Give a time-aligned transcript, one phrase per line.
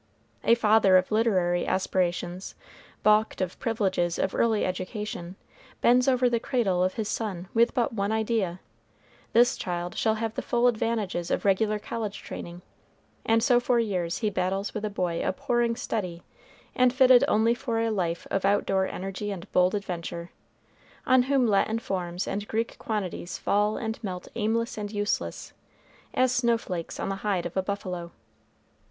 [0.43, 2.55] A father of literary aspirations,
[3.03, 5.35] balked of privileges of early education,
[5.79, 8.61] bends over the cradle of his son with but one idea.
[9.33, 12.63] This child shall have the full advantages of regular college training;
[13.27, 16.23] and so for years he battles with a boy abhorring study,
[16.73, 20.31] and fitted only for a life of out door energy and bold adventure,
[21.05, 25.53] on whom Latin forms and Greek quantities fall and melt aimless and useless,
[26.15, 28.11] as snow flakes on the hide of a buffalo.